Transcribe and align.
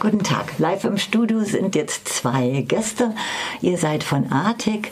Guten 0.00 0.22
Tag. 0.22 0.58
Live 0.58 0.84
im 0.84 0.96
Studio 0.96 1.40
sind 1.40 1.74
jetzt 1.74 2.08
zwei 2.08 2.64
Gäste. 2.66 3.14
Ihr 3.60 3.76
seid 3.76 4.02
von 4.02 4.32
ARTIC, 4.32 4.90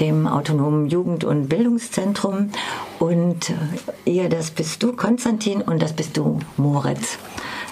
dem 0.00 0.26
Autonomen 0.26 0.88
Jugend- 0.88 1.22
und 1.22 1.48
Bildungszentrum. 1.48 2.50
Und 2.98 3.50
äh, 3.50 3.54
ihr, 4.04 4.28
das 4.28 4.50
bist 4.50 4.82
du, 4.82 4.96
Konstantin, 4.96 5.62
und 5.62 5.80
das 5.80 5.92
bist 5.92 6.16
du, 6.16 6.40
Moritz. 6.56 7.18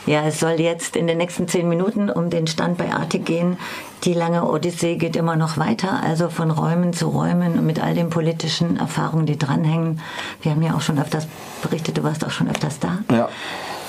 Ja, 0.06 0.26
es 0.26 0.38
soll 0.38 0.60
jetzt 0.60 0.94
in 0.94 1.08
den 1.08 1.18
nächsten 1.18 1.48
zehn 1.48 1.68
Minuten 1.68 2.08
um 2.08 2.30
den 2.30 2.46
Stand 2.46 2.78
bei 2.78 2.92
ARTIC 2.92 3.26
gehen. 3.26 3.56
Die 4.04 4.14
lange 4.14 4.48
Odyssee 4.48 4.94
geht 4.94 5.16
immer 5.16 5.34
noch 5.34 5.58
weiter, 5.58 6.00
also 6.04 6.28
von 6.28 6.52
Räumen 6.52 6.92
zu 6.92 7.08
Räumen 7.08 7.58
und 7.58 7.66
mit 7.66 7.82
all 7.82 7.94
den 7.94 8.10
politischen 8.10 8.76
Erfahrungen, 8.76 9.26
die 9.26 9.36
dranhängen. 9.36 10.00
Wir 10.40 10.52
haben 10.52 10.62
ja 10.62 10.76
auch 10.76 10.82
schon 10.82 11.00
öfters 11.00 11.26
berichtet, 11.62 11.98
du 11.98 12.04
warst 12.04 12.24
auch 12.24 12.30
schon 12.30 12.48
öfters 12.48 12.78
da. 12.78 12.98
Ja. 13.10 13.28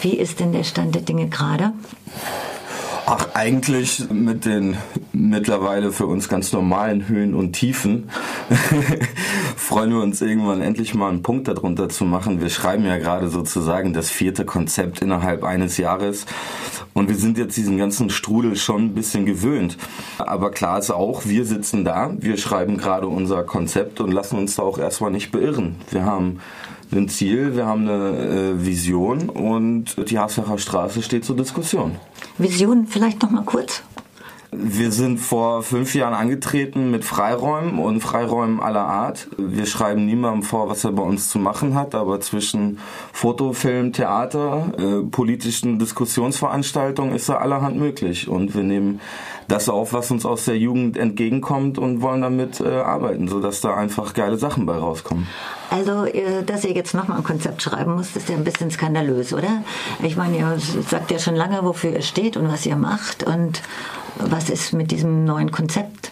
Wie 0.02 0.18
ist 0.18 0.40
denn 0.40 0.52
der 0.52 0.64
Stand 0.64 0.96
der 0.96 1.04
Dinge 1.04 1.28
gerade? 1.28 1.74
Ach, 3.10 3.30
eigentlich 3.36 4.10
mit 4.10 4.44
den 4.44 4.76
mittlerweile 5.14 5.94
für 5.94 6.08
uns 6.08 6.28
ganz 6.28 6.52
normalen 6.52 7.08
Höhen 7.08 7.36
und 7.36 7.54
Tiefen 7.54 8.10
freuen 9.56 9.92
wir 9.92 10.02
uns 10.02 10.22
irgendwann 10.22 10.62
endlich 10.62 10.94
mal 10.94 11.08
einen 11.08 11.22
Punkt 11.22 11.48
darunter 11.48 11.88
zu 11.88 12.04
machen. 12.04 12.42
Wir 12.42 12.50
schreiben 12.50 12.84
ja 12.84 12.98
gerade 12.98 13.30
sozusagen 13.30 13.94
das 13.94 14.10
vierte 14.10 14.44
Konzept 14.44 15.02
innerhalb 15.02 15.46
eines 15.46 15.78
Jahres 15.78 16.26
und 16.94 17.08
wir 17.08 17.16
sind 17.16 17.38
jetzt 17.38 17.56
diesen 17.56 17.78
ganzen 17.78 18.10
Strudel 18.10 18.58
schon 18.58 18.88
ein 18.88 18.94
bisschen 18.94 19.26
gewöhnt. 19.26 19.78
Aber 20.18 20.52
klar 20.52 20.78
ist 20.80 20.92
auch, 20.92 21.26
wir 21.26 21.46
sitzen 21.46 21.86
da, 21.86 22.12
wir 22.18 22.36
schreiben 22.36 22.76
gerade 22.76 23.08
unser 23.08 23.44
Konzept 23.44 24.02
und 24.02 24.12
lassen 24.12 24.38
uns 24.38 24.58
da 24.58 24.64
auch 24.64 24.80
erstmal 24.80 25.12
nicht 25.12 25.32
beirren. 25.32 25.78
Wir 25.92 26.04
haben 26.04 26.42
ein 26.92 27.10
Ziel, 27.10 27.56
wir 27.56 27.66
haben 27.66 27.88
eine 27.88 28.18
äh, 28.56 28.66
Vision 28.66 29.30
und 29.30 30.10
die 30.10 30.20
Hassacher 30.20 30.58
Straße 30.58 31.02
steht 31.02 31.26
zur 31.26 31.36
Diskussion. 31.36 31.98
Vision 32.38 32.88
vielleicht 32.88 33.22
noch 33.22 33.32
mal 33.32 33.44
kurz. 33.44 33.84
Wir 34.52 34.94
sind 34.94 35.20
vor 35.20 35.62
fünf 35.62 35.94
Jahren 35.94 36.14
angetreten 36.14 36.90
mit 36.90 37.04
Freiräumen 37.04 37.80
und 37.80 38.00
Freiräumen 38.00 38.62
aller 38.62 38.86
Art. 38.86 39.28
Wir 39.38 39.66
schreiben 39.66 40.06
niemandem 40.06 40.44
vor, 40.44 40.70
was 40.70 40.86
er 40.86 40.94
bei 40.94 41.04
uns 41.04 41.30
zu 41.30 41.38
machen 41.38 41.76
hat, 41.76 41.94
aber 41.96 42.22
zwischen 42.22 42.80
Foto, 43.12 43.52
Film, 43.52 43.92
Theater, 43.92 44.72
äh, 44.78 45.04
politischen 45.04 45.80
Diskussionsveranstaltungen 45.80 47.14
ist 47.14 47.28
da 47.28 47.36
allerhand 47.36 47.78
möglich. 47.78 48.30
Und 48.30 48.56
wir 48.56 48.64
nehmen 48.64 49.02
das 49.50 49.68
auf, 49.68 49.92
was 49.92 50.12
uns 50.12 50.26
aus 50.26 50.46
der 50.46 50.58
Jugend 50.58 50.96
entgegenkommt 50.96 51.78
und 51.78 52.02
wollen 52.02 52.22
damit 52.22 52.62
äh, 52.62 52.68
arbeiten, 52.68 53.28
sodass 53.28 53.60
da 53.60 53.76
einfach 53.76 54.14
geile 54.14 54.38
Sachen 54.38 54.66
bei 54.66 54.78
rauskommen. 54.78 55.28
Also, 55.70 56.06
dass 56.46 56.64
ihr 56.64 56.72
jetzt 56.72 56.94
nochmal 56.94 57.18
ein 57.18 57.24
Konzept 57.26 57.62
schreiben 57.62 57.96
müsst, 57.96 58.16
ist 58.16 58.30
ja 58.30 58.36
ein 58.36 58.46
bisschen 58.46 58.72
skandalös, 58.72 59.34
oder? 59.34 59.64
Ich 60.02 60.16
meine, 60.16 60.38
ihr 60.38 60.58
sagt 60.90 61.12
ja 61.12 61.20
schon 61.20 61.36
lange, 61.36 61.64
wofür 61.64 61.92
ihr 61.92 62.02
steht 62.02 62.38
und 62.38 62.48
was 62.48 62.66
ihr 62.66 62.78
macht 62.78 63.24
und 63.24 63.62
was 64.20 64.37
ist 64.46 64.74
mit 64.74 64.92
diesem 64.92 65.26
neuen 65.26 65.52
Konzept? 65.52 66.12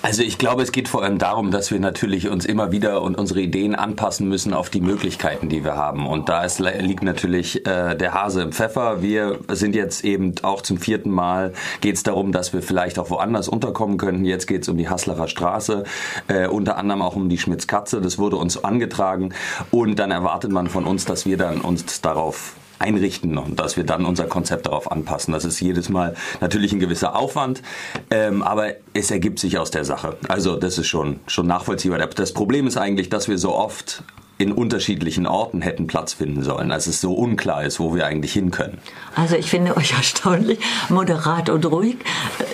Also 0.00 0.22
ich 0.22 0.38
glaube, 0.38 0.62
es 0.62 0.70
geht 0.70 0.86
vor 0.86 1.02
allem 1.02 1.18
darum, 1.18 1.50
dass 1.50 1.72
wir 1.72 1.80
natürlich 1.80 2.28
uns 2.28 2.46
immer 2.46 2.70
wieder 2.70 3.02
und 3.02 3.18
unsere 3.18 3.40
Ideen 3.40 3.74
anpassen 3.74 4.28
müssen 4.28 4.54
auf 4.54 4.70
die 4.70 4.80
Möglichkeiten, 4.80 5.48
die 5.48 5.64
wir 5.64 5.74
haben. 5.74 6.06
Und 6.06 6.28
da 6.28 6.44
ist, 6.44 6.60
liegt 6.60 7.02
natürlich 7.02 7.66
äh, 7.66 7.96
der 7.96 8.14
Hase 8.14 8.42
im 8.42 8.52
Pfeffer. 8.52 9.02
Wir 9.02 9.40
sind 9.48 9.74
jetzt 9.74 10.04
eben 10.04 10.36
auch 10.42 10.62
zum 10.62 10.78
vierten 10.78 11.10
Mal 11.10 11.52
geht 11.80 11.96
es 11.96 12.04
darum, 12.04 12.30
dass 12.30 12.52
wir 12.52 12.62
vielleicht 12.62 12.98
auch 13.00 13.10
woanders 13.10 13.48
unterkommen 13.48 13.98
könnten. 13.98 14.24
Jetzt 14.24 14.46
geht 14.46 14.62
es 14.62 14.68
um 14.68 14.78
die 14.78 14.88
Haslacher 14.88 15.26
Straße, 15.26 15.82
äh, 16.28 16.46
unter 16.46 16.76
anderem 16.76 17.02
auch 17.02 17.16
um 17.16 17.28
die 17.28 17.38
Schmitz-Katze. 17.38 18.00
Das 18.00 18.18
wurde 18.18 18.36
uns 18.36 18.62
angetragen. 18.62 19.34
Und 19.72 19.98
dann 19.98 20.12
erwartet 20.12 20.52
man 20.52 20.68
von 20.68 20.84
uns, 20.84 21.06
dass 21.06 21.26
wir 21.26 21.36
dann 21.36 21.60
uns 21.60 22.00
darauf 22.00 22.54
einrichten 22.78 23.38
und 23.38 23.58
dass 23.58 23.76
wir 23.76 23.84
dann 23.84 24.04
unser 24.04 24.24
Konzept 24.24 24.66
darauf 24.66 24.90
anpassen. 24.90 25.32
Das 25.32 25.44
ist 25.44 25.60
jedes 25.60 25.88
Mal 25.88 26.14
natürlich 26.40 26.72
ein 26.72 26.80
gewisser 26.80 27.16
Aufwand, 27.16 27.62
ähm, 28.10 28.42
aber 28.42 28.74
es 28.94 29.10
ergibt 29.10 29.38
sich 29.38 29.58
aus 29.58 29.70
der 29.70 29.84
Sache. 29.84 30.16
Also 30.28 30.56
das 30.56 30.78
ist 30.78 30.86
schon, 30.86 31.20
schon 31.26 31.46
nachvollziehbar. 31.46 31.98
Das 31.98 32.32
Problem 32.32 32.66
ist 32.66 32.76
eigentlich, 32.76 33.08
dass 33.08 33.28
wir 33.28 33.38
so 33.38 33.54
oft 33.54 34.02
in 34.38 34.52
unterschiedlichen 34.52 35.26
Orten 35.26 35.60
hätten 35.62 35.88
Platz 35.88 36.12
finden 36.14 36.42
sollen, 36.44 36.70
als 36.70 36.86
es 36.86 37.00
so 37.00 37.12
unklar 37.12 37.64
ist, 37.64 37.80
wo 37.80 37.94
wir 37.94 38.06
eigentlich 38.06 38.32
hin 38.32 38.52
können. 38.52 38.78
Also 39.16 39.34
ich 39.34 39.50
finde 39.50 39.76
euch 39.76 39.92
erstaunlich 39.96 40.60
moderat 40.88 41.50
und 41.50 41.66
ruhig. 41.66 41.96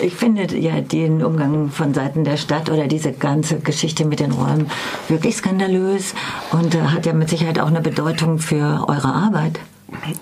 Ich 0.02 0.14
finde 0.14 0.46
ja 0.56 0.80
den 0.80 1.22
Umgang 1.22 1.70
von 1.70 1.92
Seiten 1.92 2.24
der 2.24 2.38
Stadt 2.38 2.70
oder 2.70 2.88
diese 2.88 3.12
ganze 3.12 3.58
Geschichte 3.60 4.06
mit 4.06 4.20
den 4.20 4.32
Räumen 4.32 4.70
wirklich 5.08 5.36
skandalös 5.36 6.14
und 6.52 6.74
äh, 6.74 6.80
hat 6.80 7.04
ja 7.04 7.12
mit 7.12 7.28
Sicherheit 7.28 7.60
auch 7.60 7.68
eine 7.68 7.82
Bedeutung 7.82 8.38
für 8.38 8.86
eure 8.88 9.12
Arbeit. 9.12 9.60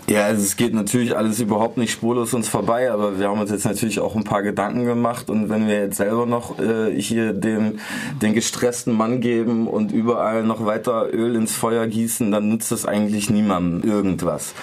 Ja, 0.09 0.27
also 0.27 0.43
es 0.43 0.57
geht 0.57 0.75
natürlich 0.75 1.17
alles 1.17 1.41
überhaupt 1.41 1.77
nicht 1.77 1.93
spurlos 1.93 2.35
uns 2.35 2.49
vorbei, 2.49 2.91
aber 2.91 3.19
wir 3.19 3.29
haben 3.29 3.41
uns 3.41 3.51
jetzt 3.51 3.65
natürlich 3.65 4.01
auch 4.01 4.15
ein 4.15 4.25
paar 4.25 4.43
Gedanken 4.43 4.85
gemacht 4.85 5.31
und 5.31 5.49
wenn 5.49 5.67
wir 5.67 5.81
jetzt 5.81 5.97
selber 5.97 6.27
noch 6.27 6.59
äh, 6.59 7.01
hier 7.01 7.33
den, 7.33 7.81
den 8.21 8.35
gestressten 8.35 8.97
Mann 8.97 9.21
geben 9.21 9.67
und 9.67 9.93
überall 9.93 10.45
noch 10.45 10.65
weiter 10.65 11.13
Öl 11.13 11.35
ins 11.35 11.55
Feuer 11.55 11.87
gießen, 11.87 12.31
dann 12.31 12.49
nutzt 12.49 12.71
das 12.73 12.87
eigentlich 12.87 13.31
niemandem 13.31 13.89
irgendwas. 13.89 14.55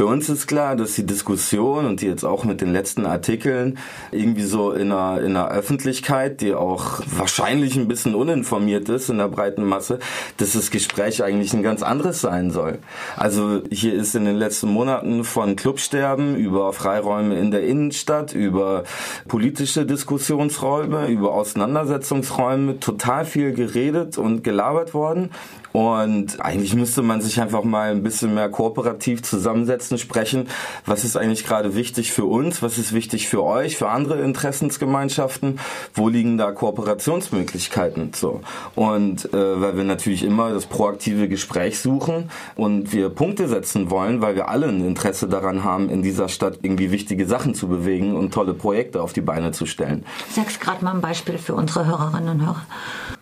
Für 0.00 0.06
uns 0.06 0.30
ist 0.30 0.46
klar, 0.46 0.76
dass 0.76 0.94
die 0.94 1.04
Diskussion 1.04 1.84
und 1.84 2.00
die 2.00 2.06
jetzt 2.06 2.24
auch 2.24 2.44
mit 2.44 2.62
den 2.62 2.72
letzten 2.72 3.04
Artikeln 3.04 3.76
irgendwie 4.12 4.44
so 4.44 4.72
in 4.72 4.92
einer, 4.92 5.20
in 5.20 5.36
einer 5.36 5.50
Öffentlichkeit, 5.50 6.40
die 6.40 6.54
auch 6.54 7.02
wahrscheinlich 7.14 7.76
ein 7.76 7.86
bisschen 7.86 8.14
uninformiert 8.14 8.88
ist 8.88 9.10
in 9.10 9.18
der 9.18 9.28
breiten 9.28 9.62
Masse, 9.62 9.98
dass 10.38 10.54
das 10.54 10.70
Gespräch 10.70 11.22
eigentlich 11.22 11.52
ein 11.52 11.62
ganz 11.62 11.82
anderes 11.82 12.22
sein 12.22 12.50
soll. 12.50 12.78
Also 13.14 13.60
hier 13.70 13.92
ist 13.92 14.14
in 14.14 14.24
den 14.24 14.36
letzten 14.36 14.70
Monaten 14.70 15.22
von 15.22 15.54
Clubsterben 15.54 16.34
über 16.34 16.72
Freiräume 16.72 17.38
in 17.38 17.50
der 17.50 17.66
Innenstadt, 17.66 18.32
über 18.32 18.84
politische 19.28 19.84
Diskussionsräume, 19.84 21.08
über 21.08 21.34
Auseinandersetzungsräume 21.34 22.80
total 22.80 23.26
viel 23.26 23.52
geredet 23.52 24.16
und 24.16 24.44
gelabert 24.44 24.94
worden. 24.94 25.28
Und 25.72 26.40
eigentlich 26.40 26.74
müsste 26.74 27.02
man 27.02 27.20
sich 27.20 27.40
einfach 27.40 27.62
mal 27.62 27.90
ein 27.90 28.02
bisschen 28.02 28.34
mehr 28.34 28.48
kooperativ 28.48 29.22
zusammensetzen, 29.22 29.98
sprechen. 29.98 30.48
Was 30.86 31.04
ist 31.04 31.16
eigentlich 31.16 31.46
gerade 31.46 31.74
wichtig 31.74 32.12
für 32.12 32.24
uns? 32.24 32.62
Was 32.62 32.78
ist 32.78 32.92
wichtig 32.92 33.28
für 33.28 33.42
euch, 33.44 33.76
für 33.76 33.88
andere 33.88 34.20
Interessensgemeinschaften? 34.20 35.60
Wo 35.94 36.08
liegen 36.08 36.38
da 36.38 36.50
Kooperationsmöglichkeiten? 36.52 38.12
So. 38.14 38.40
Und 38.74 39.32
äh, 39.32 39.60
weil 39.60 39.76
wir 39.76 39.84
natürlich 39.84 40.24
immer 40.24 40.52
das 40.52 40.66
proaktive 40.66 41.28
Gespräch 41.28 41.78
suchen 41.78 42.30
und 42.56 42.92
wir 42.92 43.08
Punkte 43.10 43.48
setzen 43.48 43.90
wollen, 43.90 44.20
weil 44.20 44.34
wir 44.34 44.48
alle 44.48 44.66
ein 44.66 44.84
Interesse 44.84 45.28
daran 45.28 45.62
haben, 45.62 45.88
in 45.88 46.02
dieser 46.02 46.28
Stadt 46.28 46.58
irgendwie 46.62 46.90
wichtige 46.90 47.26
Sachen 47.26 47.54
zu 47.54 47.68
bewegen 47.68 48.16
und 48.16 48.34
tolle 48.34 48.54
Projekte 48.54 49.02
auf 49.02 49.12
die 49.12 49.20
Beine 49.20 49.52
zu 49.52 49.66
stellen. 49.66 50.04
Sag's 50.30 50.58
gerade 50.58 50.84
mal 50.84 50.94
ein 50.94 51.00
Beispiel 51.00 51.38
für 51.38 51.54
unsere 51.54 51.86
Hörerinnen 51.86 52.28
und 52.28 52.46
Hörer. 52.46 52.66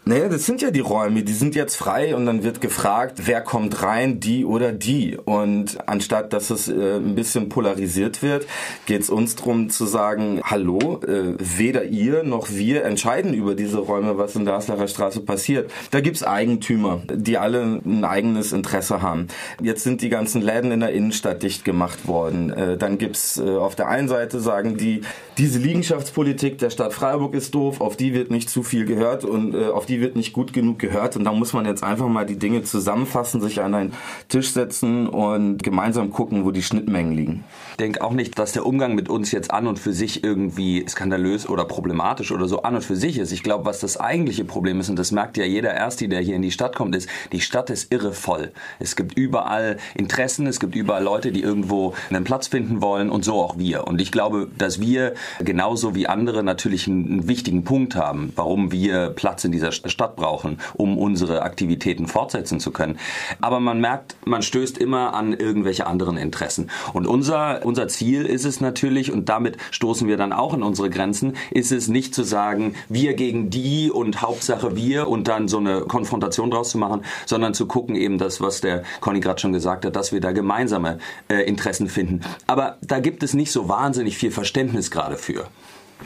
Naja, 0.09 0.31
das 0.31 0.47
sind 0.47 0.63
ja 0.63 0.71
die 0.71 0.81
Räume, 0.81 1.23
die 1.23 1.35
sind 1.35 1.55
jetzt 1.55 1.77
frei 1.77 2.17
und 2.17 2.25
dann 2.25 2.43
wird 2.43 2.63
gefragt, 2.63 3.27
wer 3.27 3.43
kommt 3.43 3.83
rein, 3.83 4.21
die 4.21 4.47
oder 4.47 4.73
die. 4.73 5.19
Und 5.23 5.77
anstatt 5.87 6.33
dass 6.33 6.49
es 6.49 6.67
äh, 6.67 6.97
ein 6.97 7.15
bisschen 7.15 7.51
polarisiert 7.51 8.23
wird, 8.23 8.47
geht 8.87 9.03
es 9.03 9.11
uns 9.11 9.37
darum 9.37 9.69
zu 9.69 9.85
sagen, 9.85 10.41
hallo, 10.43 11.03
äh, 11.07 11.35
weder 11.37 11.85
ihr 11.85 12.23
noch 12.23 12.49
wir 12.49 12.87
entscheiden 12.87 13.35
über 13.35 13.55
diese 13.55 13.81
Räume, 13.81 14.17
was 14.17 14.35
in 14.35 14.47
der 14.47 14.55
Aslacher 14.55 14.89
Straße 14.89 15.21
passiert. 15.21 15.71
Da 15.91 16.01
gibt's 16.01 16.23
Eigentümer, 16.23 17.03
die 17.13 17.37
alle 17.37 17.63
ein 17.85 18.03
eigenes 18.07 18.55
Interesse 18.55 19.03
haben. 19.03 19.27
Jetzt 19.61 19.85
sind 19.85 20.01
die 20.01 20.09
ganzen 20.09 20.41
Läden 20.41 20.73
in 20.73 20.81
der 20.81 20.93
Innenstadt 20.93 21.43
dicht 21.43 21.67
gemacht 21.67 22.09
worden. 22.09 22.51
Äh, 22.51 22.79
dann 22.79 22.97
gibt's 22.97 23.37
äh, 23.37 23.43
auf 23.43 23.77
der 23.77 23.89
einen 23.89 24.09
Seite 24.09 24.41
sagen 24.41 24.79
die, 24.79 25.03
diese 25.37 25.59
Liegenschaftspolitik 25.59 26.57
der 26.57 26.71
Stadt 26.71 26.95
Freiburg 26.95 27.35
ist 27.35 27.55
doof, 27.55 27.83
auf 27.83 27.99
die 27.99 28.15
wird 28.15 28.31
nicht 28.31 28.49
zu 28.49 28.63
viel 28.63 28.87
gehört 28.87 29.27
und 29.27 29.55
äh, 29.55 29.67
auf 29.67 29.85
die 29.85 29.98
wird 30.01 30.17
nicht 30.17 30.33
gut 30.33 30.53
genug 30.53 30.79
gehört 30.79 31.17
und 31.17 31.25
da 31.25 31.33
muss 31.33 31.53
man 31.53 31.67
jetzt 31.67 31.83
einfach 31.83 32.09
mal 32.09 32.27
die 32.27 32.39
Dinge 32.39 32.63
zusammenfassen, 32.63 33.41
sich 33.41 33.63
an 33.63 33.75
einen 33.75 33.93
Tisch 34.29 34.53
setzen 34.53 35.07
und 35.07 35.63
gemeinsam 35.63 36.11
gucken, 36.11 36.45
wo 36.45 36.51
die 36.51 36.63
Schnittmengen 36.63 37.13
liegen. 37.13 37.45
Ich 37.73 37.77
denke 37.79 38.03
auch 38.03 38.13
nicht, 38.13 38.39
dass 38.39 38.53
der 38.53 38.67
Umgang 38.67 38.95
mit 38.95 39.09
uns 39.09 39.31
jetzt 39.33 39.51
an 39.51 39.67
und 39.67 39.79
für 39.79 39.93
sich 39.93 40.25
irgendwie 40.25 40.85
skandalös 40.89 41.49
oder 41.49 41.65
problematisch 41.65 42.33
oder 42.33 42.49
so 42.49 42.62
an 42.62 42.75
und 42.75 42.85
für 42.85 42.97
sich 42.97 43.19
ist. 43.19 43.33
Ich 43.33 43.43
glaube, 43.43 43.65
was 43.65 43.81
das 43.81 43.97
eigentliche 43.99 44.45
Problem 44.45 44.81
ist, 44.81 44.89
und 44.89 44.99
das 44.99 45.12
merkt 45.12 45.37
ja 45.37 45.45
jeder 45.45 45.75
Erste, 45.75 46.09
der 46.09 46.21
hier 46.21 46.37
in 46.37 46.43
die 46.43 46.51
Stadt 46.51 46.75
kommt, 46.75 46.94
ist, 46.97 47.09
die 47.33 47.41
Stadt 47.41 47.71
ist 47.71 47.93
irre 47.93 48.12
voll. 48.12 48.53
Es 48.79 48.97
gibt 48.97 49.17
überall 49.17 49.79
Interessen, 49.94 50.47
es 50.47 50.61
gibt 50.61 50.75
überall 50.75 51.03
Leute, 51.03 51.33
die 51.33 51.43
irgendwo 51.43 51.94
einen 52.11 52.25
Platz 52.25 52.49
finden 52.49 52.83
wollen 52.83 53.11
und 53.11 53.25
so 53.25 53.35
auch 53.35 53.59
wir. 53.59 53.87
Und 53.87 54.01
ich 54.01 54.12
glaube, 54.12 54.49
dass 54.59 54.81
wir 54.81 55.15
genauso 55.41 55.94
wie 55.94 56.06
andere 56.06 56.43
natürlich 56.43 56.87
einen 56.89 57.29
wichtigen 57.29 57.65
Punkt 57.65 57.94
haben, 57.94 58.33
warum 58.37 58.73
wir 58.73 59.11
Platz 59.11 59.44
in 59.44 59.53
dieser 59.53 59.73
Stadt 59.73 59.88
Stadt 59.90 60.17
brauchen, 60.17 60.61
um 60.75 60.99
unsere 60.99 61.43
Aktivitäten 61.43 62.06
fortsetzen 62.06 62.61
zu 62.61 62.70
können. 62.70 62.99
Aber 63.40 63.61
man 63.61 63.81
merkt, 63.81 64.17
man 64.25 64.43
stößt 64.43 64.79
immer 64.79 65.14
an 65.14 65.32
irgendwelche 65.32 65.87
anderen 65.87 66.17
Interessen. 66.17 66.70
Und 66.93 67.06
unser, 67.06 67.64
unser 67.64 67.88
Ziel 67.88 68.25
ist 68.25 68.44
es 68.44 68.61
natürlich, 68.61 69.12
und 69.12 69.29
damit 69.29 69.56
stoßen 69.70 70.08
wir 70.08 70.17
dann 70.17 70.32
auch 70.32 70.55
in 70.55 70.62
unsere 70.62 70.90
Grenzen, 70.90 71.37
ist 71.50 71.73
es 71.73 71.88
nicht 71.88 72.14
zu 72.14 72.23
sagen, 72.23 72.75
wir 72.88 73.14
gegen 73.14 73.50
die 73.50 73.90
und 73.90 74.23
Hauptsache 74.23 74.76
wir 74.76 75.08
und 75.08 75.29
dann 75.29 75.49
so 75.49 75.58
eine 75.58 75.81
Konfrontation 75.82 76.50
draus 76.50 76.70
zu 76.70 76.79
machen, 76.79 77.05
sondern 77.26 77.55
zu 77.55 77.67
gucken 77.67 77.94
eben 77.96 78.19
das, 78.19 78.41
was 78.41 78.61
der 78.61 78.82
Conny 79.00 79.20
gerade 79.20 79.41
schon 79.41 79.52
gesagt 79.52 79.84
hat, 79.84 79.96
dass 79.96 80.12
wir 80.12 80.20
da 80.20 80.32
gemeinsame 80.32 80.99
äh, 81.29 81.43
Interessen 81.43 81.88
finden. 81.88 82.20
Aber 82.46 82.79
da 82.82 83.00
gibt 83.00 83.23
es 83.23 83.34
nicht 83.34 83.52
so 83.52 83.69
wahnsinnig 83.69 84.17
viel 84.17 84.31
Verständnis 84.31 84.91
gerade 84.91 85.17
für. 85.17 85.46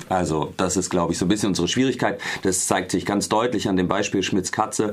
Also 0.09 0.53
das 0.57 0.77
ist, 0.77 0.91
glaube 0.91 1.13
ich, 1.13 1.19
so 1.19 1.25
ein 1.25 1.29
bisschen 1.29 1.51
unsere 1.51 1.69
Schwierigkeit. 1.69 2.21
Das 2.43 2.67
zeigt 2.67 2.91
sich 2.91 3.07
ganz 3.07 3.29
deutlich 3.29 3.69
an 3.69 3.77
dem 3.77 3.89
Beispiel 3.89 4.23
Schmitz-Katze, 4.23 4.93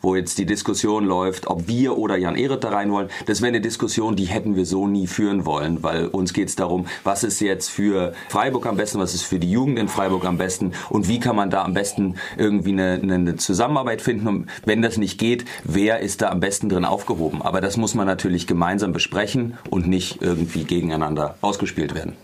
wo 0.00 0.14
jetzt 0.16 0.38
die 0.38 0.46
Diskussion 0.46 1.04
läuft, 1.04 1.46
ob 1.46 1.68
wir 1.68 1.98
oder 1.98 2.16
Jan 2.16 2.36
Ehret 2.36 2.64
da 2.64 2.70
rein 2.70 2.90
wollen. 2.92 3.08
Das 3.26 3.40
wäre 3.40 3.48
eine 3.48 3.60
Diskussion, 3.60 4.16
die 4.16 4.26
hätten 4.26 4.56
wir 4.56 4.66
so 4.66 4.86
nie 4.86 5.06
führen 5.06 5.44
wollen, 5.44 5.82
weil 5.82 6.06
uns 6.06 6.32
geht 6.32 6.48
es 6.48 6.56
darum, 6.56 6.86
was 7.04 7.24
ist 7.24 7.40
jetzt 7.40 7.70
für 7.70 8.12
Freiburg 8.28 8.66
am 8.66 8.76
besten, 8.76 8.98
was 8.98 9.14
ist 9.14 9.22
für 9.22 9.38
die 9.38 9.50
Jugend 9.50 9.78
in 9.78 9.88
Freiburg 9.88 10.24
am 10.24 10.38
besten 10.38 10.72
und 10.88 11.08
wie 11.08 11.20
kann 11.20 11.36
man 11.36 11.50
da 11.50 11.64
am 11.64 11.74
besten 11.74 12.16
irgendwie 12.36 12.72
eine, 12.72 13.00
eine 13.02 13.36
Zusammenarbeit 13.36 14.02
finden. 14.02 14.28
Und 14.28 14.46
wenn 14.64 14.82
das 14.82 14.96
nicht 14.96 15.18
geht, 15.18 15.44
wer 15.64 16.00
ist 16.00 16.22
da 16.22 16.30
am 16.30 16.40
besten 16.40 16.68
drin 16.68 16.84
aufgehoben? 16.84 17.42
Aber 17.42 17.60
das 17.60 17.76
muss 17.76 17.94
man 17.94 18.06
natürlich 18.06 18.46
gemeinsam 18.46 18.92
besprechen 18.92 19.58
und 19.68 19.86
nicht 19.86 20.22
irgendwie 20.22 20.64
gegeneinander 20.64 21.36
ausgespielt 21.40 21.94
werden. 21.94 22.16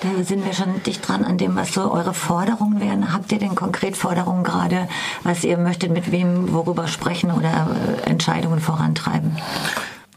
Da 0.00 0.22
sind 0.22 0.44
wir 0.44 0.52
schon 0.52 0.80
dicht 0.84 1.06
dran 1.06 1.24
an 1.24 1.38
dem, 1.38 1.56
was 1.56 1.72
so 1.72 1.90
eure 1.90 2.14
Forderungen 2.14 2.80
wären. 2.80 3.12
Habt 3.12 3.32
ihr 3.32 3.38
denn 3.38 3.56
konkret 3.56 3.96
Forderungen 3.96 4.44
gerade, 4.44 4.88
was 5.24 5.42
ihr 5.42 5.58
möchtet, 5.58 5.90
mit 5.90 6.12
wem 6.12 6.52
worüber 6.52 6.86
sprechen 6.86 7.32
oder 7.32 7.68
äh, 8.04 8.08
Entscheidungen 8.08 8.60
vorantreiben? 8.60 9.36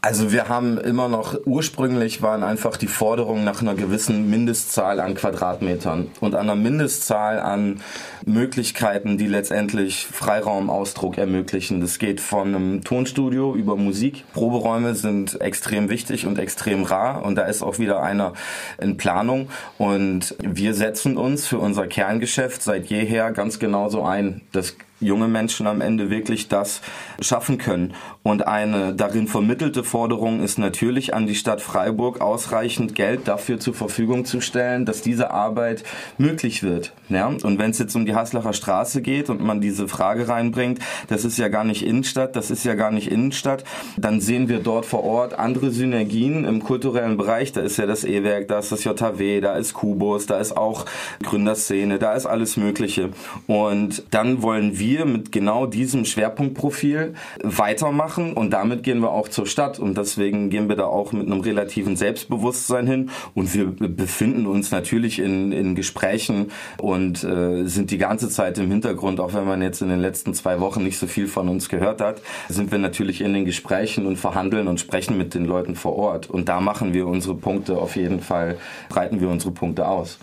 Also 0.04 0.32
wir 0.32 0.48
haben 0.48 0.78
immer 0.78 1.08
noch, 1.08 1.38
ursprünglich 1.44 2.22
waren 2.22 2.42
einfach 2.42 2.76
die 2.76 2.88
Forderungen 2.88 3.44
nach 3.44 3.62
einer 3.62 3.76
gewissen 3.76 4.28
Mindestzahl 4.28 4.98
an 4.98 5.14
Quadratmetern 5.14 6.10
und 6.20 6.34
einer 6.34 6.56
Mindestzahl 6.56 7.38
an 7.38 7.80
Möglichkeiten, 8.26 9.16
die 9.16 9.28
letztendlich 9.28 10.08
Freiraumausdruck 10.08 11.18
ermöglichen. 11.18 11.80
Das 11.80 12.00
geht 12.00 12.20
von 12.20 12.48
einem 12.48 12.82
Tonstudio 12.82 13.54
über 13.54 13.76
Musik. 13.76 14.24
Proberäume 14.32 14.96
sind 14.96 15.40
extrem 15.40 15.88
wichtig 15.88 16.26
und 16.26 16.36
extrem 16.36 16.82
rar 16.82 17.24
und 17.24 17.36
da 17.36 17.42
ist 17.42 17.62
auch 17.62 17.78
wieder 17.78 18.02
einer 18.02 18.32
in 18.80 18.96
Planung 18.96 19.50
und 19.78 20.34
wir 20.40 20.74
setzen 20.74 21.16
uns 21.16 21.46
für 21.46 21.60
unser 21.60 21.86
Kerngeschäft 21.86 22.60
seit 22.64 22.86
jeher 22.86 23.30
ganz 23.30 23.60
genauso 23.60 24.02
ein. 24.02 24.40
Das 24.50 24.74
junge 25.02 25.28
Menschen 25.28 25.66
am 25.66 25.80
Ende 25.80 26.10
wirklich 26.10 26.48
das 26.48 26.80
schaffen 27.20 27.58
können. 27.58 27.94
Und 28.22 28.46
eine 28.46 28.94
darin 28.94 29.26
vermittelte 29.26 29.84
Forderung 29.84 30.42
ist 30.42 30.58
natürlich 30.58 31.14
an 31.14 31.26
die 31.26 31.34
Stadt 31.34 31.60
Freiburg 31.60 32.20
ausreichend 32.20 32.94
Geld 32.94 33.26
dafür 33.26 33.58
zur 33.58 33.74
Verfügung 33.74 34.24
zu 34.24 34.40
stellen, 34.40 34.84
dass 34.84 35.02
diese 35.02 35.30
Arbeit 35.30 35.82
möglich 36.18 36.62
wird. 36.62 36.92
Ja? 37.08 37.26
Und 37.26 37.58
wenn 37.58 37.70
es 37.70 37.78
jetzt 37.78 37.96
um 37.96 38.06
die 38.06 38.14
Haslacher 38.14 38.52
Straße 38.52 39.02
geht 39.02 39.28
und 39.28 39.40
man 39.40 39.60
diese 39.60 39.88
Frage 39.88 40.28
reinbringt, 40.28 40.78
das 41.08 41.24
ist 41.24 41.38
ja 41.38 41.48
gar 41.48 41.64
nicht 41.64 41.84
Innenstadt, 41.84 42.36
das 42.36 42.50
ist 42.50 42.64
ja 42.64 42.74
gar 42.74 42.90
nicht 42.90 43.10
Innenstadt, 43.10 43.64
dann 43.96 44.20
sehen 44.20 44.48
wir 44.48 44.60
dort 44.60 44.86
vor 44.86 45.04
Ort 45.04 45.38
andere 45.38 45.70
Synergien 45.70 46.44
im 46.44 46.62
kulturellen 46.62 47.16
Bereich. 47.16 47.52
Da 47.52 47.60
ist 47.60 47.76
ja 47.76 47.86
das 47.86 48.04
E-Werk, 48.04 48.48
da 48.48 48.60
ist 48.60 48.70
das 48.70 48.84
JHW, 48.84 49.40
da 49.40 49.56
ist 49.56 49.74
Kubus, 49.74 50.26
da 50.26 50.38
ist 50.38 50.56
auch 50.56 50.86
Gründerszene, 51.22 51.98
da 51.98 52.14
ist 52.14 52.26
alles 52.26 52.56
Mögliche. 52.56 53.10
Und 53.46 54.04
dann 54.10 54.42
wollen 54.42 54.78
wir 54.78 54.91
wir 54.92 55.06
mit 55.06 55.32
genau 55.32 55.66
diesem 55.66 56.04
Schwerpunktprofil 56.04 57.14
weitermachen 57.42 58.34
und 58.34 58.50
damit 58.50 58.82
gehen 58.82 59.00
wir 59.00 59.10
auch 59.10 59.28
zur 59.28 59.46
Stadt 59.46 59.78
und 59.78 59.96
deswegen 59.96 60.50
gehen 60.50 60.68
wir 60.68 60.76
da 60.76 60.84
auch 60.84 61.12
mit 61.12 61.26
einem 61.26 61.40
relativen 61.40 61.96
Selbstbewusstsein 61.96 62.86
hin 62.86 63.10
und 63.34 63.54
wir 63.54 63.66
befinden 63.66 64.46
uns 64.46 64.70
natürlich 64.70 65.18
in, 65.18 65.52
in 65.52 65.74
Gesprächen 65.74 66.50
und 66.78 67.24
äh, 67.24 67.64
sind 67.64 67.90
die 67.90 67.98
ganze 67.98 68.28
Zeit 68.28 68.58
im 68.58 68.70
Hintergrund, 68.70 69.18
auch 69.18 69.32
wenn 69.32 69.46
man 69.46 69.62
jetzt 69.62 69.80
in 69.80 69.88
den 69.88 70.00
letzten 70.00 70.34
zwei 70.34 70.60
Wochen 70.60 70.82
nicht 70.84 70.98
so 70.98 71.06
viel 71.06 71.26
von 71.26 71.48
uns 71.48 71.70
gehört 71.70 72.02
hat, 72.02 72.20
sind 72.48 72.70
wir 72.70 72.78
natürlich 72.78 73.22
in 73.22 73.32
den 73.32 73.46
Gesprächen 73.46 74.06
und 74.06 74.16
verhandeln 74.16 74.68
und 74.68 74.78
sprechen 74.78 75.16
mit 75.16 75.32
den 75.34 75.46
Leuten 75.46 75.74
vor 75.74 75.96
Ort 75.96 76.28
und 76.28 76.50
da 76.50 76.60
machen 76.60 76.92
wir 76.92 77.06
unsere 77.06 77.34
Punkte 77.34 77.78
auf 77.78 77.96
jeden 77.96 78.20
Fall, 78.20 78.58
breiten 78.90 79.20
wir 79.20 79.30
unsere 79.30 79.52
Punkte 79.52 79.88
aus. 79.88 80.18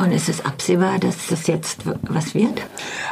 Und 0.00 0.12
ist 0.12 0.30
es 0.30 0.42
absehbar, 0.46 0.98
dass 0.98 1.26
das 1.26 1.46
jetzt 1.46 1.82
was 2.02 2.34
wird? 2.34 2.62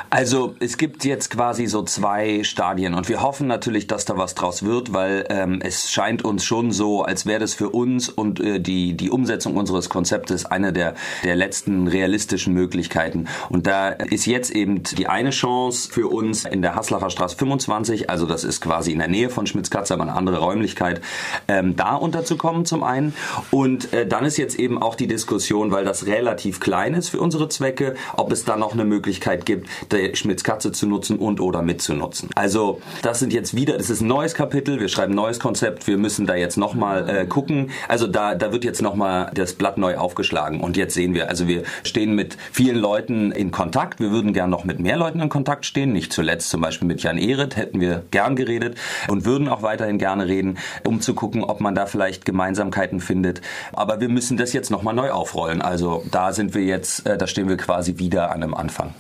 Also 0.08 0.55
es 0.58 0.79
gibt 0.79 1.05
jetzt 1.05 1.29
quasi 1.31 1.67
so 1.67 1.82
zwei 1.82 2.44
Stadien 2.44 2.94
und 2.94 3.11
wir 3.11 3.20
hoffen 3.20 3.46
natürlich, 3.46 3.87
dass 3.87 4.06
da 4.06 4.17
was 4.17 4.35
draus 4.35 4.62
wird, 4.62 4.94
weil 4.94 5.26
ähm, 5.29 5.61
es 5.62 5.90
scheint 5.90 6.25
uns 6.25 6.46
schon 6.46 6.73
so, 6.73 7.02
als 7.02 7.26
wäre 7.26 7.40
das 7.40 7.52
für 7.52 7.69
uns 7.69 8.08
und 8.08 8.40
äh, 8.40 8.58
die, 8.58 8.96
die 8.96 9.11
Umsetzung 9.11 9.56
unseres 9.56 9.90
Konzeptes 9.90 10.46
eine 10.46 10.73
der, 10.73 10.94
der 11.25 11.37
letzten 11.37 11.88
realistischen 11.88 12.55
Möglichkeiten. 12.55 13.26
Und 13.50 13.67
da 13.67 13.90
ist 13.90 14.25
jetzt 14.25 14.50
eben 14.50 14.82
die 14.82 15.08
eine 15.08 15.29
Chance 15.29 15.90
für 15.93 16.08
uns 16.08 16.46
in 16.46 16.62
der 16.62 16.75
Haslacher 16.75 17.11
Straße 17.11 17.37
25, 17.37 18.08
also 18.08 18.25
das 18.25 18.44
ist 18.44 18.62
quasi 18.62 18.93
in 18.93 18.99
der 18.99 19.08
Nähe 19.08 19.29
von 19.29 19.46
Schmitzkatze, 19.46 19.93
aber 19.93 20.05
eine 20.05 20.14
andere 20.14 20.38
Räumlichkeit, 20.38 21.02
ähm, 21.49 21.76
da 21.76 21.96
unterzukommen 21.96 22.64
zum 22.64 22.82
einen. 22.82 23.14
Und 23.50 23.93
äh, 23.93 24.06
dann 24.06 24.25
ist 24.25 24.38
jetzt 24.38 24.58
eben 24.58 24.81
auch 24.81 24.94
die 24.94 25.06
Diskussion, 25.06 25.70
weil 25.70 25.85
das 25.85 26.06
relativ 26.06 26.61
klein 26.79 26.95
ist 26.95 27.09
für 27.09 27.21
unsere 27.21 27.49
Zwecke, 27.49 27.97
ob 28.17 28.31
es 28.31 28.45
da 28.45 28.57
noch 28.57 28.73
eine 28.73 28.85
Möglichkeit 28.85 29.45
gibt, 29.45 29.69
die 29.91 30.15
Schmitz-Katze 30.15 30.71
zu 30.71 30.87
nutzen 30.87 31.19
und 31.19 31.41
oder 31.41 31.61
mitzunutzen. 31.61 32.31
Also 32.37 32.81
das 33.03 33.19
sind 33.19 33.33
jetzt 33.33 33.57
wieder, 33.57 33.77
das 33.77 33.91
ist 33.91 34.01
ein 34.01 34.07
neues 34.07 34.35
Kapitel, 34.35 34.79
wir 34.79 34.87
schreiben 34.87 35.13
ein 35.13 35.17
neues 35.17 35.41
Konzept, 35.41 35.89
wir 35.89 35.99
müssen 35.99 36.25
da 36.25 36.37
jetzt 36.37 36.57
nochmal 36.57 37.09
äh, 37.09 37.27
gucken. 37.27 37.73
Also 37.89 38.07
da, 38.07 38.37
da 38.37 38.53
wird 38.53 38.63
jetzt 38.63 38.81
nochmal 38.81 39.33
das 39.35 39.55
Blatt 39.55 39.77
neu 39.77 39.97
aufgeschlagen 39.97 40.61
und 40.61 40.77
jetzt 40.77 40.95
sehen 40.95 41.15
wir, 41.15 41.29
also 41.29 41.49
wir 41.49 41.65
stehen 41.83 42.15
mit 42.15 42.37
vielen 42.53 42.79
Leuten 42.79 43.33
in 43.33 43.51
Kontakt, 43.51 43.99
wir 43.99 44.13
würden 44.13 44.33
gern 44.33 44.49
noch 44.49 44.63
mit 44.63 44.79
mehr 44.79 44.99
Leuten 44.99 45.19
in 45.19 45.29
Kontakt 45.29 45.67
stehen, 45.67 45.93
nicht 45.93 46.13
zuletzt 46.13 46.49
zum 46.49 46.61
Beispiel 46.61 46.87
mit 46.87 47.03
Jan 47.03 47.19
Ehret 47.19 47.57
hätten 47.57 47.81
wir 47.81 48.05
gern 48.13 48.37
geredet 48.37 48.79
und 49.09 49.25
würden 49.25 49.49
auch 49.49 49.63
weiterhin 49.63 49.99
gerne 49.99 50.29
reden, 50.29 50.59
um 50.87 51.01
zu 51.01 51.15
gucken, 51.15 51.43
ob 51.43 51.61
man 51.61 51.75
da 51.75 51.87
vielleicht 51.87 52.25
Gemeinsamkeiten 52.25 53.01
findet. 53.01 53.41
Aber 53.73 54.01
wir 54.01 54.09
müssen 54.09 54.37
das 54.37 54.53
jetzt 54.53 54.71
nochmal 54.71 54.95
neu 54.95 55.11
aufrollen. 55.11 55.61
Also 55.61 56.05
da 56.13 56.33
sind 56.33 56.55
wir 56.55 56.68
jetzt, 56.69 57.06
äh, 57.06 57.19
da 57.19 57.26
stehen 57.26 57.49
wir 57.49 57.56
quasi 57.56 57.99
wieder 57.99 58.31
an 58.31 58.43
einem 58.43 58.55
Anfang. 58.55 58.94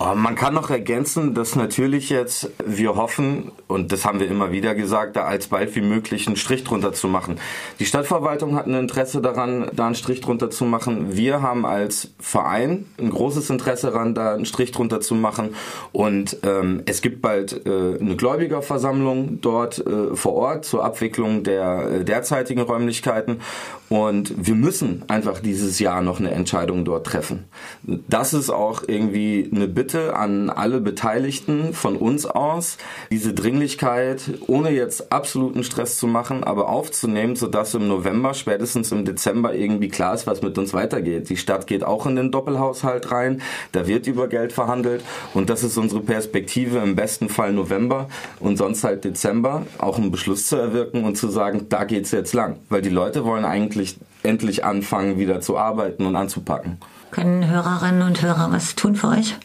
Man 0.00 0.34
kann 0.34 0.54
noch 0.54 0.70
ergänzen, 0.70 1.34
dass 1.34 1.54
natürlich 1.54 2.10
jetzt 2.10 2.50
wir 2.66 2.96
hoffen, 2.96 3.52
und 3.68 3.92
das 3.92 4.04
haben 4.04 4.18
wir 4.18 4.26
immer 4.26 4.50
wieder 4.50 4.74
gesagt, 4.74 5.14
da 5.14 5.24
alsbald 5.24 5.74
wie 5.76 5.80
möglich 5.80 6.26
einen 6.26 6.34
Strich 6.36 6.64
drunter 6.64 6.92
zu 6.92 7.06
machen. 7.06 7.38
Die 7.78 7.86
Stadtverwaltung 7.86 8.56
hat 8.56 8.66
ein 8.66 8.74
Interesse 8.74 9.22
daran, 9.22 9.70
da 9.72 9.86
einen 9.86 9.94
Strich 9.94 10.20
drunter 10.20 10.50
zu 10.50 10.64
machen. 10.64 11.16
Wir 11.16 11.42
haben 11.42 11.64
als 11.64 12.10
Verein 12.18 12.86
ein 12.98 13.10
großes 13.10 13.48
Interesse 13.50 13.92
daran, 13.92 14.16
da 14.16 14.34
einen 14.34 14.46
Strich 14.46 14.72
drunter 14.72 15.00
zu 15.00 15.14
machen. 15.14 15.54
Und 15.92 16.38
ähm, 16.42 16.82
es 16.86 17.00
gibt 17.00 17.22
bald 17.22 17.64
äh, 17.64 17.96
eine 17.98 18.16
Gläubigerversammlung 18.16 19.40
dort 19.42 19.78
äh, 19.86 20.16
vor 20.16 20.34
Ort 20.34 20.64
zur 20.64 20.84
Abwicklung 20.84 21.44
der 21.44 21.88
äh, 22.00 22.04
derzeitigen 22.04 22.60
Räumlichkeiten. 22.60 23.40
Und 23.88 24.34
wir 24.36 24.56
müssen 24.56 25.04
einfach 25.06 25.38
dieses 25.38 25.78
Jahr 25.78 26.02
noch 26.02 26.18
eine 26.18 26.32
Entscheidung 26.32 26.84
dort 26.84 27.06
treffen. 27.06 27.44
Das 27.84 28.34
ist 28.34 28.50
auch 28.50 28.82
irgendwie 28.88 29.48
eine 29.54 29.68
Bitte 29.68 29.83
Bitte 29.84 30.16
an 30.16 30.48
alle 30.48 30.80
Beteiligten 30.80 31.74
von 31.74 31.96
uns 31.96 32.24
aus, 32.24 32.78
diese 33.10 33.34
Dringlichkeit, 33.34 34.22
ohne 34.46 34.70
jetzt 34.70 35.12
absoluten 35.12 35.62
Stress 35.62 35.98
zu 35.98 36.06
machen, 36.06 36.42
aber 36.42 36.70
aufzunehmen, 36.70 37.36
sodass 37.36 37.74
im 37.74 37.86
November, 37.86 38.32
spätestens 38.32 38.92
im 38.92 39.04
Dezember 39.04 39.54
irgendwie 39.54 39.90
klar 39.90 40.14
ist, 40.14 40.26
was 40.26 40.40
mit 40.40 40.56
uns 40.56 40.72
weitergeht. 40.72 41.28
Die 41.28 41.36
Stadt 41.36 41.66
geht 41.66 41.84
auch 41.84 42.06
in 42.06 42.16
den 42.16 42.30
Doppelhaushalt 42.30 43.10
rein, 43.10 43.42
da 43.72 43.86
wird 43.86 44.06
über 44.06 44.26
Geld 44.28 44.54
verhandelt 44.54 45.04
und 45.34 45.50
das 45.50 45.62
ist 45.62 45.76
unsere 45.76 46.00
Perspektive, 46.00 46.78
im 46.78 46.96
besten 46.96 47.28
Fall 47.28 47.52
November 47.52 48.08
und 48.40 48.56
sonst 48.56 48.84
halt 48.84 49.04
Dezember, 49.04 49.66
auch 49.76 49.98
einen 49.98 50.10
Beschluss 50.10 50.46
zu 50.46 50.56
erwirken 50.56 51.04
und 51.04 51.18
zu 51.18 51.28
sagen, 51.28 51.66
da 51.68 51.84
geht's 51.84 52.10
jetzt 52.10 52.32
lang. 52.32 52.56
Weil 52.70 52.80
die 52.80 52.88
Leute 52.88 53.26
wollen 53.26 53.44
eigentlich 53.44 53.98
endlich 54.22 54.64
anfangen, 54.64 55.18
wieder 55.18 55.42
zu 55.42 55.58
arbeiten 55.58 56.06
und 56.06 56.16
anzupacken. 56.16 56.78
Können 57.14 57.48
Hörerinnen 57.48 58.02
und 58.02 58.22
Hörer 58.22 58.50
was 58.50 58.74
tun 58.74 58.96
für 58.96 59.06
euch? 59.06 59.36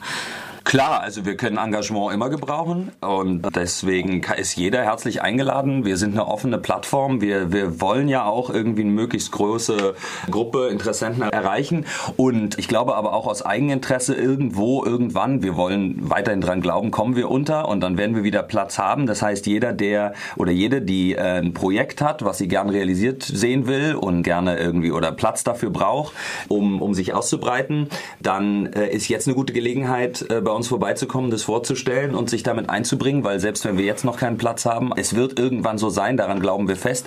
Klar, 0.69 1.01
also 1.01 1.25
wir 1.25 1.35
können 1.35 1.57
Engagement 1.57 2.13
immer 2.13 2.29
gebrauchen 2.29 2.91
und 3.01 3.41
deswegen 3.55 4.21
ist 4.37 4.55
jeder 4.55 4.83
herzlich 4.83 5.23
eingeladen. 5.23 5.83
Wir 5.83 5.97
sind 5.97 6.11
eine 6.11 6.27
offene 6.27 6.59
Plattform. 6.59 7.21
Wir, 7.21 7.51
wir 7.51 7.81
wollen 7.81 8.07
ja 8.07 8.25
auch 8.25 8.51
irgendwie 8.51 8.83
eine 8.83 8.91
möglichst 8.91 9.31
große 9.31 9.95
Gruppe 10.29 10.67
Interessenten 10.67 11.23
erreichen 11.23 11.87
und 12.17 12.59
ich 12.59 12.67
glaube 12.67 12.95
aber 12.97 13.13
auch 13.13 13.25
aus 13.25 13.43
Eigeninteresse 13.43 14.13
irgendwo, 14.13 14.85
irgendwann, 14.85 15.41
wir 15.41 15.57
wollen 15.57 16.07
weiterhin 16.07 16.39
dran 16.39 16.61
glauben, 16.61 16.91
kommen 16.91 17.15
wir 17.15 17.31
unter 17.31 17.67
und 17.67 17.81
dann 17.81 17.97
werden 17.97 18.15
wir 18.15 18.23
wieder 18.23 18.43
Platz 18.43 18.77
haben. 18.77 19.07
Das 19.07 19.23
heißt, 19.23 19.47
jeder, 19.47 19.73
der 19.73 20.13
oder 20.35 20.51
jede, 20.51 20.83
die 20.83 21.15
äh, 21.15 21.39
ein 21.39 21.55
Projekt 21.55 21.99
hat, 21.99 22.23
was 22.23 22.37
sie 22.37 22.47
gern 22.47 22.69
realisiert 22.69 23.23
sehen 23.23 23.65
will 23.65 23.95
und 23.95 24.21
gerne 24.21 24.59
irgendwie 24.59 24.91
oder 24.91 25.13
Platz 25.13 25.43
dafür 25.43 25.71
braucht, 25.71 26.13
um, 26.47 26.79
um 26.79 26.93
sich 26.93 27.15
auszubreiten, 27.15 27.89
dann 28.19 28.67
äh, 28.67 28.89
ist 28.89 29.07
jetzt 29.07 29.25
eine 29.25 29.35
gute 29.35 29.51
Gelegenheit, 29.51 30.29
äh, 30.29 30.41
bei 30.41 30.58
uns 30.58 30.58
vorbeizukommen, 30.67 31.31
das 31.31 31.43
vorzustellen 31.43 32.15
und 32.15 32.29
sich 32.29 32.43
damit 32.43 32.69
einzubringen, 32.69 33.23
weil 33.23 33.39
selbst 33.39 33.65
wenn 33.65 33.77
wir 33.77 33.85
jetzt 33.85 34.05
noch 34.05 34.17
keinen 34.17 34.37
Platz 34.37 34.65
haben, 34.65 34.91
es 34.95 35.15
wird 35.15 35.39
irgendwann 35.39 35.77
so 35.77 35.89
sein, 35.89 36.17
daran 36.17 36.39
glauben 36.39 36.67
wir 36.67 36.75
fest. 36.75 37.05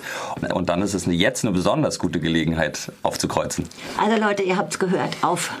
Und 0.53 0.69
dann 0.69 0.81
ist 0.81 0.93
es 0.93 1.05
jetzt 1.05 1.45
eine 1.45 1.53
besonders 1.53 1.99
gute 1.99 2.19
Gelegenheit 2.19 2.91
aufzukreuzen. 3.03 3.65
Also 3.97 4.21
Leute, 4.21 4.43
ihr 4.43 4.57
habt 4.57 4.73
es 4.73 4.79
gehört, 4.79 5.17
auf 5.21 5.51